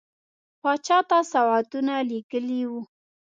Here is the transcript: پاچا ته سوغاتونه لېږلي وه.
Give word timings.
پاچا 0.61 0.99
ته 1.09 1.17
سوغاتونه 1.31 1.93
لېږلي 2.09 2.61
وه. 2.71 2.81